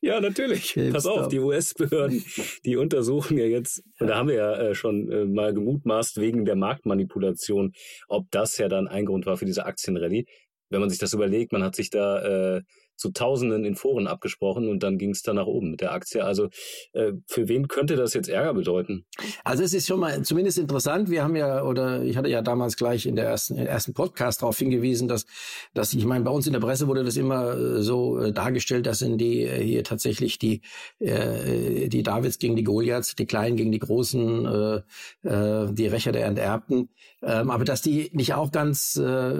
Ja, 0.01 0.19
natürlich. 0.19 0.73
GameStop. 0.73 0.93
Pass 0.93 1.05
auf, 1.05 1.27
die 1.27 1.39
US-Behörden, 1.39 2.23
die 2.65 2.77
untersuchen 2.77 3.37
ja 3.37 3.45
jetzt, 3.45 3.83
und 3.99 4.07
da 4.07 4.15
haben 4.15 4.29
wir 4.29 4.35
ja 4.35 4.55
äh, 4.57 4.75
schon 4.75 5.11
äh, 5.11 5.25
mal 5.25 5.53
gemutmaßt 5.53 6.19
wegen 6.19 6.45
der 6.45 6.55
Marktmanipulation, 6.55 7.73
ob 8.07 8.29
das 8.31 8.57
ja 8.57 8.67
dann 8.67 8.87
ein 8.87 9.05
Grund 9.05 9.25
war 9.25 9.37
für 9.37 9.45
diese 9.45 9.65
Aktienrallye. 9.65 10.25
Wenn 10.69 10.79
man 10.79 10.89
sich 10.89 10.99
das 10.99 11.13
überlegt, 11.13 11.51
man 11.51 11.63
hat 11.63 11.75
sich 11.75 11.89
da 11.89 12.55
äh, 12.57 12.61
zu 13.01 13.11
Tausenden 13.11 13.65
in 13.65 13.75
Foren 13.75 14.07
abgesprochen 14.07 14.69
und 14.69 14.83
dann 14.83 14.97
ging 14.97 15.09
es 15.09 15.21
da 15.21 15.33
nach 15.33 15.47
oben 15.47 15.71
mit 15.71 15.81
der 15.81 15.91
Aktie. 15.91 16.23
Also 16.23 16.49
äh, 16.93 17.11
für 17.27 17.49
wen 17.49 17.67
könnte 17.67 17.97
das 17.97 18.13
jetzt 18.13 18.29
Ärger 18.29 18.53
bedeuten? 18.53 19.05
Also 19.43 19.63
es 19.63 19.73
ist 19.73 19.87
schon 19.87 19.99
mal 19.99 20.21
zumindest 20.23 20.57
interessant. 20.57 21.09
Wir 21.09 21.23
haben 21.23 21.35
ja, 21.35 21.63
oder 21.63 22.03
ich 22.03 22.15
hatte 22.15 22.29
ja 22.29 22.41
damals 22.41 22.77
gleich 22.77 23.05
in 23.05 23.17
der 23.17 23.25
ersten, 23.25 23.57
in 23.57 23.67
ersten 23.67 23.93
Podcast 23.93 24.41
darauf 24.41 24.57
hingewiesen, 24.57 25.09
dass, 25.09 25.25
dass 25.73 25.93
ich 25.93 26.05
meine, 26.05 26.23
bei 26.23 26.31
uns 26.31 26.47
in 26.47 26.53
der 26.53 26.61
Presse 26.61 26.87
wurde 26.87 27.03
das 27.03 27.17
immer 27.17 27.57
äh, 27.57 27.81
so 27.81 28.17
äh, 28.19 28.31
dargestellt, 28.31 28.85
dass 28.85 29.01
sind 29.01 29.17
die 29.17 29.43
äh, 29.43 29.61
hier 29.61 29.83
tatsächlich 29.83 30.39
die, 30.39 30.61
äh, 30.99 31.89
die 31.89 32.03
Davids 32.03 32.39
gegen 32.39 32.55
die 32.55 32.63
Goliaths, 32.63 33.15
die 33.15 33.25
Kleinen 33.25 33.57
gegen 33.57 33.71
die 33.71 33.79
Großen, 33.79 34.45
äh, 34.45 35.27
äh, 35.27 35.73
die 35.73 35.87
Rächer 35.87 36.13
der 36.13 36.25
Enterbten. 36.25 36.89
Ähm, 37.23 37.51
aber 37.51 37.65
dass 37.65 37.81
die 37.81 38.09
nicht 38.13 38.33
auch 38.33 38.51
ganz, 38.51 38.95
äh, 38.95 39.33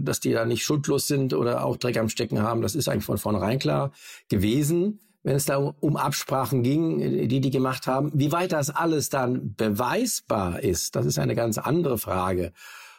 dass 0.00 0.20
die 0.20 0.32
da 0.32 0.44
nicht 0.44 0.64
schuldlos 0.64 1.06
sind 1.06 1.32
oder 1.32 1.64
auch 1.64 1.76
Dreck 1.76 1.96
am 1.96 2.08
Stecken 2.08 2.42
haben, 2.42 2.60
das 2.62 2.74
ist 2.74 2.88
eigentlich 2.88 3.04
von 3.04 3.18
vornherein 3.18 3.58
klar 3.58 3.92
gewesen, 4.28 5.00
wenn 5.22 5.34
es 5.34 5.46
da 5.46 5.56
um 5.56 5.96
Absprachen 5.96 6.62
ging, 6.62 7.28
die 7.28 7.40
die 7.40 7.50
gemacht 7.50 7.86
haben. 7.86 8.12
Wie 8.14 8.32
weit 8.32 8.52
das 8.52 8.70
alles 8.70 9.08
dann 9.08 9.54
beweisbar 9.54 10.60
ist, 10.60 10.94
das 10.94 11.06
ist 11.06 11.18
eine 11.18 11.34
ganz 11.34 11.58
andere 11.58 11.98
Frage. 11.98 12.52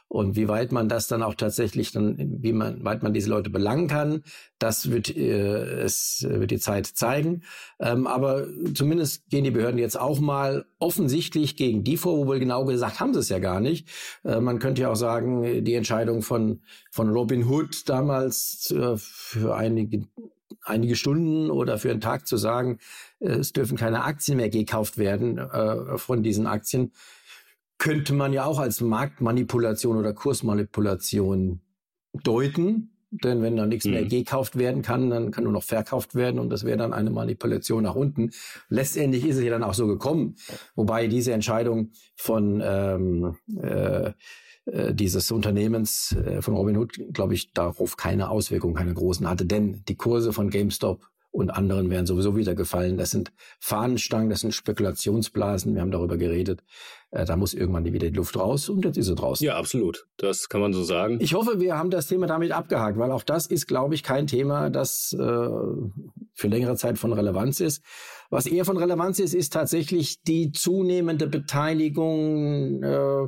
Und 0.09 0.37
wie 0.37 0.47
weit 0.47 0.71
man 0.71 0.87
das 0.87 1.07
dann 1.07 1.21
auch 1.21 1.35
tatsächlich 1.35 1.91
dann, 1.91 2.37
wie 2.41 2.53
man, 2.53 2.83
weit 2.85 3.03
man 3.03 3.13
diese 3.13 3.29
Leute 3.29 3.49
belangen 3.49 3.87
kann, 3.87 4.23
das 4.57 4.89
wird 4.89 5.15
äh, 5.15 5.81
es 5.81 6.25
wird 6.27 6.51
die 6.51 6.59
Zeit 6.59 6.87
zeigen. 6.87 7.43
Ähm, 7.79 8.07
aber 8.07 8.47
zumindest 8.73 9.29
gehen 9.29 9.43
die 9.43 9.51
Behörden 9.51 9.79
jetzt 9.79 9.99
auch 9.99 10.19
mal 10.19 10.65
offensichtlich 10.79 11.57
gegen 11.57 11.83
die 11.83 11.97
vor, 11.97 12.25
wohl 12.25 12.39
genau 12.39 12.63
gesagt 12.63 13.01
haben 13.01 13.13
sie 13.13 13.19
es 13.19 13.29
ja 13.29 13.39
gar 13.39 13.59
nicht. 13.59 13.89
Äh, 14.23 14.39
man 14.39 14.59
könnte 14.59 14.83
ja 14.83 14.91
auch 14.91 14.95
sagen, 14.95 15.65
die 15.65 15.73
Entscheidung 15.73 16.21
von 16.21 16.61
von 16.89 17.09
Robin 17.09 17.45
Hood 17.45 17.89
damals 17.89 18.71
äh, 18.71 18.95
für 18.95 19.55
einige 19.55 20.07
einige 20.63 20.95
Stunden 20.95 21.49
oder 21.51 21.77
für 21.77 21.91
einen 21.91 22.01
Tag 22.01 22.27
zu 22.27 22.37
sagen, 22.37 22.79
äh, 23.19 23.29
es 23.29 23.53
dürfen 23.53 23.77
keine 23.77 24.03
Aktien 24.03 24.37
mehr 24.37 24.49
gekauft 24.49 24.97
werden 24.97 25.37
äh, 25.37 25.97
von 25.97 26.23
diesen 26.23 26.47
Aktien, 26.47 26.91
könnte 27.77 28.13
man 28.13 28.33
ja 28.33 28.45
auch 28.45 28.59
als 28.59 28.81
Marktmanipulation 28.81 29.97
oder 29.97 30.13
Kursmanipulation 30.13 31.61
deuten. 32.13 32.93
Denn 33.09 33.41
wenn 33.41 33.55
da 33.55 33.65
nichts 33.65 33.85
mhm. 33.85 33.91
mehr 33.91 34.05
gekauft 34.05 34.57
werden 34.57 34.81
kann, 34.81 35.09
dann 35.09 35.31
kann 35.31 35.45
nur 35.45 35.53
noch 35.53 35.63
verkauft 35.63 36.13
werden 36.13 36.39
und 36.39 36.49
das 36.49 36.65
wäre 36.65 36.77
dann 36.77 36.91
eine 36.91 37.09
Manipulation 37.09 37.83
nach 37.83 37.95
unten. 37.95 38.31
Letztendlich 38.67 39.25
ist 39.25 39.37
es 39.37 39.43
ja 39.43 39.49
dann 39.49 39.63
auch 39.63 39.73
so 39.73 39.87
gekommen, 39.87 40.35
wobei 40.75 41.07
diese 41.07 41.31
Entscheidung 41.31 41.91
von 42.15 42.61
ähm, 42.63 43.37
äh, 43.61 44.11
äh 44.65 44.93
dieses 44.93 45.31
Unternehmens 45.31 46.17
äh, 46.17 46.41
von 46.41 46.53
Robinhood, 46.53 46.99
glaube 47.13 47.33
ich, 47.33 47.53
darauf 47.53 47.95
keine 47.95 48.29
Auswirkungen, 48.29 48.75
keine 48.75 48.93
großen 48.93 49.29
hatte, 49.29 49.45
denn 49.45 49.85
die 49.87 49.95
Kurse 49.95 50.33
von 50.33 50.49
GameStop 50.49 51.07
und 51.31 51.51
anderen 51.51 51.89
wären 51.89 52.05
sowieso 52.05 52.35
wieder 52.35 52.55
gefallen. 52.55 52.97
Das 52.97 53.11
sind 53.11 53.31
Fahnenstangen, 53.59 54.29
das 54.29 54.41
sind 54.41 54.53
Spekulationsblasen. 54.53 55.75
Wir 55.75 55.81
haben 55.81 55.91
darüber 55.91 56.17
geredet. 56.17 56.63
Äh, 57.11 57.25
da 57.25 57.37
muss 57.37 57.53
irgendwann 57.53 57.85
wieder 57.85 58.09
die 58.09 58.15
Luft 58.15 58.37
raus 58.37 58.69
und 58.69 58.85
jetzt 58.85 58.97
ist 58.97 59.05
sie 59.05 59.15
draußen. 59.15 59.45
Ja, 59.45 59.57
absolut. 59.57 60.07
Das 60.17 60.49
kann 60.49 60.61
man 60.61 60.73
so 60.73 60.83
sagen. 60.83 61.19
Ich 61.21 61.33
hoffe, 61.33 61.59
wir 61.59 61.77
haben 61.77 61.89
das 61.89 62.07
Thema 62.07 62.27
damit 62.27 62.51
abgehakt, 62.51 62.97
weil 62.97 63.11
auch 63.11 63.23
das 63.23 63.47
ist, 63.47 63.67
glaube 63.67 63.95
ich, 63.95 64.03
kein 64.03 64.27
Thema, 64.27 64.69
das 64.69 65.13
äh, 65.13 65.17
für 65.17 66.47
längere 66.47 66.75
Zeit 66.75 66.97
von 66.97 67.13
Relevanz 67.13 67.59
ist. 67.59 67.83
Was 68.29 68.45
eher 68.45 68.65
von 68.65 68.77
Relevanz 68.77 69.19
ist, 69.19 69.33
ist 69.33 69.53
tatsächlich 69.53 70.21
die 70.23 70.51
zunehmende 70.51 71.27
Beteiligung 71.27 72.83
äh, 72.83 73.27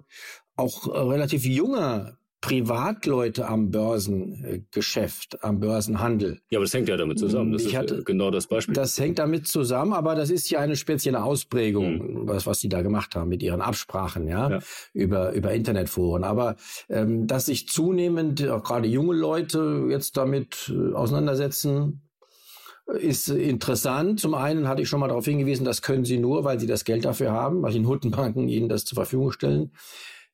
auch 0.56 0.88
relativ 0.88 1.46
junger 1.46 2.19
Privatleute 2.42 3.48
am 3.50 3.70
Börsengeschäft, 3.70 5.44
am 5.44 5.60
Börsenhandel. 5.60 6.40
Ja, 6.50 6.60
aber 6.60 6.66
das 6.66 6.74
hängt 6.74 6.88
ja 6.88 6.96
damit 6.96 7.20
zusammen. 7.20 7.52
Das 7.52 7.64
ich 7.64 7.70
ist 7.70 7.78
hatte, 7.78 8.04
genau 8.04 8.32
das 8.32 8.48
Beispiel. 8.48 8.74
Das 8.74 8.98
hängt 8.98 9.20
damit 9.20 9.48
zusammen, 9.48 9.92
aber 9.92 10.16
das 10.16 10.30
ist 10.30 10.50
ja 10.50 10.60
eine 10.60 10.78
spezielle 10.78 11.22
Ausprägung, 11.22 11.98
mhm. 11.98 12.28
was, 12.28 12.46
was 12.46 12.60
die 12.60 12.70
da 12.70 12.82
gemacht 12.82 13.14
haben 13.16 13.28
mit 13.28 13.44
ihren 13.44 13.62
Absprachen, 13.62 14.28
ja, 14.30 14.50
ja. 14.50 14.60
über, 14.94 15.34
über 15.34 15.52
Internetforen. 15.52 16.24
Aber 16.24 16.56
ähm, 16.88 17.28
dass 17.28 17.48
sich 17.48 17.68
zunehmend 17.68 18.48
auch 18.48 18.64
gerade 18.64 18.88
junge 18.88 19.16
Leute 19.16 19.88
jetzt 19.90 20.16
damit 20.16 20.74
äh, 20.74 20.94
auseinandersetzen, 20.94 22.04
ist 22.88 23.28
interessant. 23.28 24.20
Zum 24.20 24.34
einen 24.34 24.68
hatte 24.68 24.82
ich 24.82 24.90
schon 24.90 25.02
mal 25.02 25.10
darauf 25.10 25.26
hingewiesen, 25.26 25.66
das 25.66 25.82
können 25.82 26.06
sie 26.06 26.18
nur, 26.18 26.46
weil 26.46 26.60
sie 26.60 26.68
das 26.68 26.86
Geld 26.86 27.04
dafür 27.04 27.32
haben, 27.32 27.62
weil 27.62 27.74
die 27.74 27.80
Notenbanken 27.80 28.48
ihnen 28.48 28.70
das 28.70 28.86
zur 28.86 28.96
Verfügung 28.96 29.32
stellen 29.32 29.72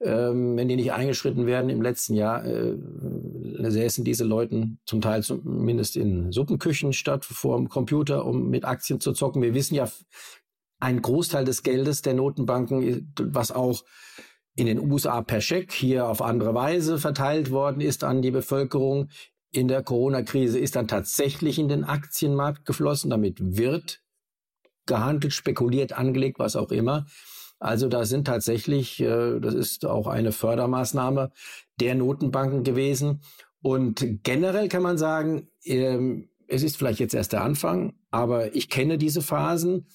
ähm, 0.01 0.57
wenn 0.57 0.67
die 0.67 0.75
nicht 0.75 0.91
eingeschritten 0.91 1.45
werden 1.45 1.69
im 1.69 1.81
letzten 1.81 2.15
Jahr, 2.15 2.45
äh, 2.45 2.75
säßen 3.57 4.03
diese 4.03 4.25
Leuten 4.25 4.79
zum 4.85 5.01
Teil 5.01 5.23
zumindest 5.23 5.95
in 5.95 6.31
Suppenküchen 6.31 6.93
statt 6.93 7.25
vor 7.25 7.57
dem 7.57 7.69
Computer, 7.69 8.25
um 8.25 8.49
mit 8.49 8.65
Aktien 8.65 8.99
zu 8.99 9.13
zocken. 9.13 9.41
Wir 9.41 9.53
wissen 9.53 9.75
ja, 9.75 9.89
ein 10.79 11.01
Großteil 11.01 11.45
des 11.45 11.63
Geldes 11.63 12.01
der 12.01 12.13
Notenbanken, 12.13 13.13
was 13.17 13.51
auch 13.51 13.83
in 14.55 14.67
den 14.67 14.79
USA 14.79 15.21
per 15.21 15.41
Scheck 15.41 15.71
hier 15.71 16.07
auf 16.07 16.21
andere 16.21 16.53
Weise 16.53 16.97
verteilt 16.97 17.51
worden 17.51 17.81
ist 17.81 18.03
an 18.03 18.21
die 18.21 18.31
Bevölkerung 18.31 19.09
in 19.51 19.67
der 19.67 19.83
Corona-Krise, 19.83 20.59
ist 20.59 20.75
dann 20.75 20.87
tatsächlich 20.87 21.59
in 21.59 21.69
den 21.69 21.83
Aktienmarkt 21.83 22.65
geflossen. 22.65 23.09
Damit 23.09 23.37
wird 23.39 24.01
gehandelt, 24.85 25.33
spekuliert, 25.33 25.93
angelegt, 25.93 26.39
was 26.39 26.55
auch 26.55 26.71
immer. 26.71 27.05
Also 27.59 27.87
da 27.87 28.05
sind 28.05 28.25
tatsächlich, 28.25 28.99
äh, 28.99 29.39
das 29.39 29.53
ist 29.53 29.85
auch 29.85 30.07
eine 30.07 30.31
Fördermaßnahme 30.31 31.31
der 31.79 31.95
Notenbanken 31.95 32.63
gewesen. 32.63 33.21
Und 33.61 34.05
generell 34.23 34.67
kann 34.67 34.83
man 34.83 34.97
sagen, 34.97 35.47
ähm, 35.63 36.29
es 36.47 36.63
ist 36.63 36.77
vielleicht 36.77 36.99
jetzt 36.99 37.15
erst 37.15 37.33
der 37.33 37.43
Anfang, 37.43 37.93
aber 38.11 38.55
ich 38.55 38.69
kenne 38.69 38.97
diese 38.97 39.21
Phasen. 39.21 39.87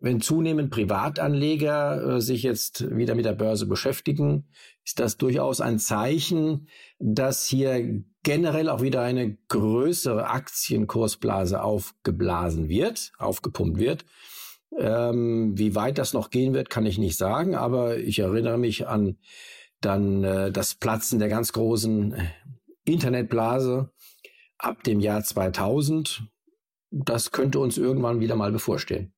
Wenn 0.00 0.20
zunehmend 0.20 0.70
Privatanleger 0.70 2.16
äh, 2.16 2.20
sich 2.20 2.42
jetzt 2.42 2.96
wieder 2.96 3.14
mit 3.14 3.24
der 3.24 3.32
Börse 3.32 3.66
beschäftigen, 3.66 4.48
ist 4.84 5.00
das 5.00 5.16
durchaus 5.16 5.60
ein 5.60 5.78
Zeichen, 5.78 6.68
dass 6.98 7.46
hier 7.46 8.04
generell 8.22 8.68
auch 8.68 8.82
wieder 8.82 9.02
eine 9.02 9.36
größere 9.48 10.28
Aktienkursblase 10.28 11.62
aufgeblasen 11.62 12.68
wird, 12.68 13.12
aufgepumpt 13.18 13.78
wird. 13.78 14.04
Ähm, 14.78 15.56
wie 15.56 15.74
weit 15.74 15.98
das 15.98 16.12
noch 16.12 16.30
gehen 16.30 16.54
wird, 16.54 16.70
kann 16.70 16.86
ich 16.86 16.98
nicht 16.98 17.16
sagen, 17.16 17.54
aber 17.54 17.98
ich 17.98 18.18
erinnere 18.18 18.58
mich 18.58 18.86
an 18.86 19.16
dann 19.80 20.24
äh, 20.24 20.50
das 20.50 20.74
Platzen 20.74 21.18
der 21.18 21.28
ganz 21.28 21.52
großen 21.52 22.12
äh, 22.12 22.26
Internetblase 22.84 23.90
ab 24.58 24.82
dem 24.84 25.00
Jahr 25.00 25.22
2000. 25.22 26.24
Das 26.90 27.30
könnte 27.30 27.58
uns 27.58 27.78
irgendwann 27.78 28.20
wieder 28.20 28.36
mal 28.36 28.52
bevorstehen. 28.52 29.12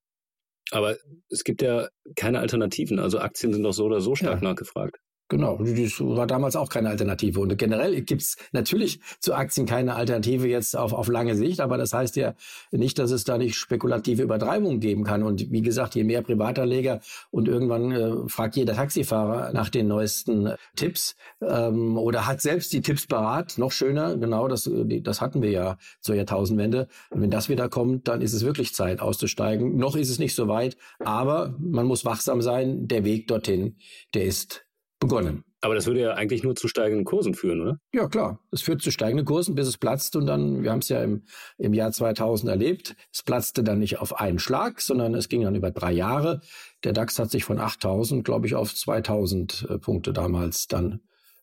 Aber 0.70 0.96
es 1.30 1.44
gibt 1.44 1.62
ja 1.62 1.88
keine 2.16 2.40
Alternativen. 2.40 2.98
Also 2.98 3.18
Aktien 3.18 3.52
sind 3.52 3.62
doch 3.62 3.72
so 3.72 3.84
oder 3.84 4.00
so 4.00 4.14
stark 4.14 4.42
ja. 4.42 4.48
nachgefragt. 4.48 4.98
Genau, 5.30 5.58
das 5.58 6.00
war 6.00 6.26
damals 6.26 6.56
auch 6.56 6.70
keine 6.70 6.88
Alternative. 6.88 7.40
Und 7.40 7.54
generell 7.58 8.00
gibt's 8.00 8.38
natürlich 8.52 9.00
zu 9.20 9.34
Aktien 9.34 9.66
keine 9.66 9.94
Alternative 9.94 10.48
jetzt 10.48 10.74
auf, 10.74 10.94
auf 10.94 11.08
lange 11.08 11.36
Sicht, 11.36 11.60
aber 11.60 11.76
das 11.76 11.92
heißt 11.92 12.16
ja 12.16 12.34
nicht, 12.70 12.98
dass 12.98 13.10
es 13.10 13.24
da 13.24 13.36
nicht 13.36 13.54
spekulative 13.54 14.22
Übertreibungen 14.22 14.80
geben 14.80 15.04
kann. 15.04 15.22
Und 15.22 15.50
wie 15.52 15.60
gesagt, 15.60 15.94
je 15.94 16.04
mehr 16.04 16.22
Privatanleger 16.22 17.00
und 17.30 17.46
irgendwann 17.46 17.92
äh, 17.92 18.28
fragt 18.28 18.56
jeder 18.56 18.74
Taxifahrer 18.74 19.52
nach 19.52 19.68
den 19.68 19.88
neuesten 19.88 20.54
Tipps 20.76 21.14
ähm, 21.42 21.98
oder 21.98 22.26
hat 22.26 22.40
selbst 22.40 22.72
die 22.72 22.80
Tipps 22.80 23.06
parat, 23.06 23.58
noch 23.58 23.72
schöner, 23.72 24.16
genau, 24.16 24.48
das, 24.48 24.70
das 25.02 25.20
hatten 25.20 25.42
wir 25.42 25.50
ja 25.50 25.76
zur 26.00 26.14
Jahrtausendwende. 26.14 26.88
Und 27.10 27.20
wenn 27.20 27.30
das 27.30 27.50
wieder 27.50 27.68
kommt, 27.68 28.08
dann 28.08 28.22
ist 28.22 28.32
es 28.32 28.46
wirklich 28.46 28.74
Zeit 28.74 29.00
auszusteigen. 29.00 29.76
Noch 29.76 29.94
ist 29.94 30.08
es 30.08 30.18
nicht 30.18 30.34
so 30.34 30.48
weit, 30.48 30.78
aber 31.00 31.54
man 31.58 31.84
muss 31.84 32.06
wachsam 32.06 32.40
sein. 32.40 32.88
Der 32.88 33.04
Weg 33.04 33.28
dorthin, 33.28 33.76
der 34.14 34.24
ist 34.24 34.67
begonnen. 34.98 35.44
Aber 35.60 35.74
das 35.74 35.86
würde 35.86 36.00
ja 36.00 36.14
eigentlich 36.14 36.44
nur 36.44 36.54
zu 36.54 36.68
steigenden 36.68 37.04
Kursen 37.04 37.34
führen, 37.34 37.60
oder? 37.60 37.80
Ja, 37.92 38.08
klar. 38.08 38.40
Es 38.52 38.62
führt 38.62 38.80
zu 38.80 38.92
steigenden 38.92 39.26
Kursen, 39.26 39.56
bis 39.56 39.66
es 39.66 39.76
platzt. 39.76 40.14
Und 40.14 40.26
dann, 40.26 40.62
wir 40.62 40.70
haben 40.70 40.78
es 40.78 40.88
ja 40.88 41.02
im, 41.02 41.24
im 41.56 41.74
Jahr 41.74 41.90
2000 41.90 42.50
erlebt, 42.50 42.94
es 43.12 43.22
platzte 43.22 43.64
dann 43.64 43.80
nicht 43.80 43.98
auf 43.98 44.20
einen 44.20 44.38
Schlag, 44.38 44.80
sondern 44.80 45.14
es 45.14 45.28
ging 45.28 45.42
dann 45.42 45.56
über 45.56 45.72
drei 45.72 45.92
Jahre. 45.92 46.42
Der 46.84 46.92
DAX 46.92 47.18
hat 47.18 47.30
sich 47.30 47.44
von 47.44 47.58
8000, 47.58 48.24
glaube 48.24 48.46
ich, 48.46 48.54
auf 48.54 48.72
2000 48.72 49.66
äh, 49.68 49.78
Punkte 49.78 50.12
damals 50.12 50.68
dann 50.68 51.00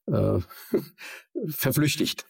äh, 0.07 0.39
verflüchtigt. 1.47 2.25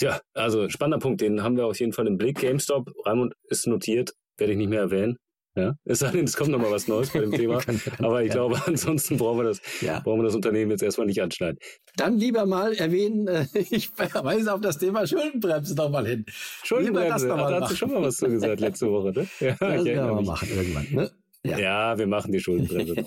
Ja, 0.00 0.20
also 0.32 0.68
spannender 0.68 1.00
Punkt, 1.00 1.20
den 1.20 1.42
haben 1.42 1.56
wir 1.56 1.66
auf 1.66 1.80
jeden 1.80 1.92
Fall 1.92 2.06
im 2.06 2.18
Blick. 2.18 2.38
GameStop, 2.38 2.92
Raimund 3.04 3.34
ist 3.48 3.66
notiert, 3.66 4.12
werde 4.36 4.52
ich 4.52 4.58
nicht 4.58 4.70
mehr 4.70 4.80
erwähnen. 4.80 5.18
Ja, 5.58 5.74
es 5.84 5.98
sei 5.98 6.12
denn, 6.12 6.24
es 6.24 6.36
kommt 6.36 6.50
nochmal 6.50 6.70
was 6.70 6.86
Neues 6.86 7.10
bei 7.10 7.18
dem 7.18 7.32
Thema. 7.32 7.58
Aber 7.98 8.22
ich 8.22 8.30
glaube, 8.30 8.62
ansonsten 8.66 9.16
brauchen 9.16 9.40
wir 9.40 9.44
das, 9.44 9.60
ja. 9.80 9.98
brauchen 9.98 10.20
wir 10.20 10.24
das 10.24 10.36
Unternehmen 10.36 10.70
jetzt 10.70 10.84
erstmal 10.84 11.08
nicht 11.08 11.20
anschneiden. 11.20 11.58
Dann 11.96 12.16
lieber 12.16 12.46
mal 12.46 12.74
erwähnen, 12.74 13.26
äh, 13.26 13.46
ich 13.70 13.90
weise 13.98 14.54
auf 14.54 14.60
das 14.60 14.78
Thema 14.78 15.04
Schuldenbremse 15.04 15.74
nochmal 15.74 16.06
hin. 16.06 16.24
Schuldenbremse, 16.62 17.26
da 17.26 17.60
hast 17.60 17.72
du 17.72 17.76
schon 17.76 17.90
mal 17.90 18.02
was 18.02 18.18
zu 18.18 18.28
gesagt 18.28 18.60
letzte 18.60 18.88
Woche, 18.88 19.12
ne? 19.12 19.26
Ja, 19.40 19.56
das 19.58 19.84
wir 19.84 20.02
mal 20.02 20.22
machen 20.22 20.48
irgendwann, 20.48 20.86
ne? 20.92 21.10
Ja. 21.44 21.58
ja. 21.58 21.98
wir 21.98 22.06
machen 22.06 22.30
die 22.30 22.40
Schuldenbremse. 22.40 23.04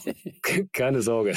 Keine 0.74 1.02
Sorge. 1.02 1.36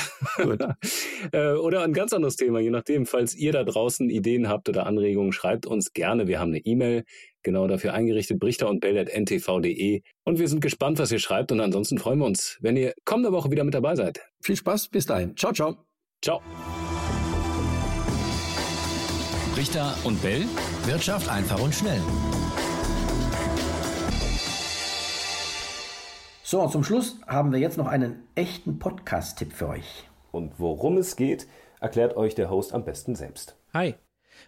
Äh, 1.33 1.53
oder 1.53 1.83
ein 1.83 1.93
ganz 1.93 2.13
anderes 2.13 2.37
Thema, 2.37 2.59
je 2.59 2.71
nachdem. 2.71 3.07
Falls 3.07 3.37
ihr 3.37 3.53
da 3.53 3.63
draußen 3.63 4.11
Ideen 4.11 4.49
habt 4.49 4.69
oder 4.69 4.87
Anregungen, 4.87 5.33
schreibt 5.33 5.67
uns 5.67 5.93
gerne. 5.93 6.27
Wir 6.27 6.41
haben 6.41 6.51
eine 6.51 6.59
E-Mail 6.59 7.05
genau 7.45 7.69
dafür 7.69 7.95
eingerichtet, 7.95 8.41
brichter 8.41 8.69
und 8.69 8.85
ntv.de. 8.85 10.03
Und 10.25 10.39
wir 10.39 10.49
sind 10.49 10.61
gespannt, 10.61 10.99
was 10.99 11.13
ihr 11.13 11.19
schreibt. 11.21 11.53
Und 11.53 11.61
ansonsten 11.61 11.99
freuen 11.99 12.19
wir 12.19 12.27
uns, 12.27 12.59
wenn 12.61 12.77
ihr 12.77 12.95
kommende 13.05 13.33
Woche 13.33 13.51
wieder 13.51 13.65
mit 13.65 13.75
dabei 13.75 13.95
seid. 13.95 14.21
Viel 14.43 14.57
Spaß, 14.57 14.89
bis 14.89 15.07
dahin. 15.07 15.37
Ciao, 15.37 15.53
ciao. 15.53 15.77
Ciao. 16.23 16.41
Richter 19.57 19.95
und 20.05 20.21
Bell. 20.21 20.45
Wirtschaft 20.87 21.31
einfach 21.31 21.63
und 21.63 21.75
schnell. 21.75 22.01
So, 26.43 26.61
und 26.61 26.71
zum 26.71 26.85
Schluss 26.85 27.19
haben 27.27 27.53
wir 27.53 27.59
jetzt 27.59 27.79
noch 27.79 27.87
einen 27.87 28.23
echten 28.35 28.79
Podcast-Tipp 28.79 29.53
für 29.53 29.69
euch. 29.69 30.05
Und 30.31 30.53
worum 30.59 30.99
es 30.99 31.17
geht, 31.17 31.47
erklärt 31.81 32.17
euch 32.17 32.35
der 32.35 32.51
Host 32.51 32.75
am 32.75 32.85
besten 32.85 33.15
selbst. 33.15 33.57
Hi. 33.73 33.95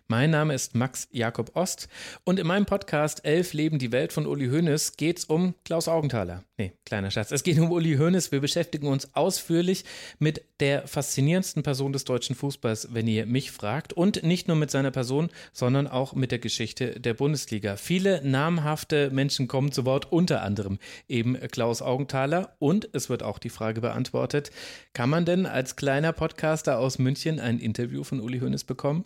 Mein 0.08 0.30
Name 0.30 0.54
ist 0.54 0.74
Max 0.74 1.08
Jakob 1.10 1.56
Ost 1.56 1.88
und 2.24 2.38
in 2.38 2.46
meinem 2.46 2.66
Podcast 2.66 3.24
Elf 3.24 3.52
Leben 3.52 3.78
die 3.78 3.92
Welt 3.92 4.12
von 4.12 4.26
Uli 4.26 4.48
Hoeneß 4.48 4.96
geht 4.96 5.18
es 5.18 5.24
um 5.24 5.54
Klaus 5.64 5.88
Augenthaler. 5.88 6.44
Nee, 6.58 6.72
kleiner 6.86 7.10
Schatz. 7.10 7.32
Es 7.32 7.42
geht 7.42 7.58
um 7.58 7.70
Uli 7.70 7.96
Hoeneß. 7.96 8.32
Wir 8.32 8.40
beschäftigen 8.40 8.86
uns 8.86 9.14
ausführlich 9.14 9.84
mit 10.18 10.42
der 10.60 10.86
faszinierendsten 10.86 11.62
Person 11.62 11.92
des 11.92 12.04
deutschen 12.04 12.34
Fußballs, 12.34 12.94
wenn 12.94 13.06
ihr 13.06 13.26
mich 13.26 13.50
fragt. 13.50 13.92
Und 13.92 14.22
nicht 14.22 14.48
nur 14.48 14.56
mit 14.56 14.70
seiner 14.70 14.90
Person, 14.90 15.28
sondern 15.52 15.86
auch 15.86 16.14
mit 16.14 16.30
der 16.30 16.38
Geschichte 16.38 16.98
der 16.98 17.12
Bundesliga. 17.12 17.76
Viele 17.76 18.26
namhafte 18.26 19.10
Menschen 19.10 19.48
kommen 19.48 19.70
zu 19.70 19.84
Wort, 19.84 20.10
unter 20.10 20.42
anderem 20.42 20.78
eben 21.08 21.38
Klaus 21.50 21.82
Augenthaler. 21.82 22.56
Und 22.58 22.88
es 22.92 23.10
wird 23.10 23.22
auch 23.22 23.38
die 23.38 23.50
Frage 23.50 23.82
beantwortet, 23.82 24.50
kann 24.94 25.10
man 25.10 25.26
denn 25.26 25.44
als 25.44 25.76
kleiner 25.76 26.12
Podcaster 26.12 26.78
aus 26.78 26.98
München 26.98 27.38
ein 27.38 27.58
Interview 27.58 28.02
von 28.02 28.20
Uli 28.20 28.38
Hoeneß 28.40 28.64
bekommen? 28.64 29.04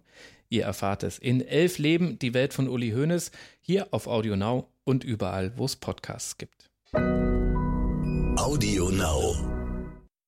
Ihr 0.50 0.64
erfahrt 0.64 1.04
es 1.04 1.16
in 1.18 1.40
Elf 1.40 1.78
Leben, 1.78 2.18
die 2.18 2.34
Welt 2.34 2.52
von 2.52 2.68
Uli 2.68 2.90
Hoeneß, 2.90 3.30
hier 3.60 3.86
auf 3.92 4.08
Audio 4.08 4.34
Now 4.34 4.68
und 4.84 5.04
überall, 5.04 5.52
wo 5.56 5.64
es 5.64 5.76
Podcasts 5.76 6.36
gibt. 6.38 6.68
Audio 8.36 8.90
Now. 8.90 9.59